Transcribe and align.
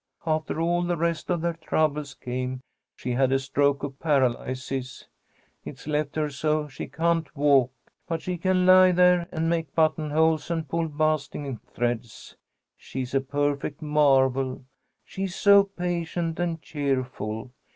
After 0.25 0.59
all 0.59 0.81
the 0.81 0.97
rest 0.97 1.29
of 1.29 1.41
their 1.41 1.53
troubles 1.53 2.15
came, 2.15 2.61
she 2.95 3.11
had 3.11 3.31
a 3.31 3.37
stroke 3.37 3.83
of 3.83 3.99
paralysis. 3.99 5.05
It's 5.63 5.85
left 5.85 6.15
her 6.15 6.27
so 6.31 6.67
she 6.67 6.87
can't 6.87 7.27
walk. 7.35 7.71
But 8.07 8.23
she 8.23 8.39
can 8.39 8.65
lie 8.65 8.93
there 8.93 9.29
and 9.31 9.47
make 9.47 9.75
buttonholes 9.75 10.49
and 10.49 10.67
pull 10.67 10.87
basting 10.87 11.55
threads. 11.75 12.35
She's 12.75 13.13
a 13.13 13.21
perfect 13.21 13.79
marvel, 13.83 14.63
she's 15.05 15.35
so 15.35 15.65
patient 15.65 16.39
and 16.39 16.59
cheerful. 16.63 17.51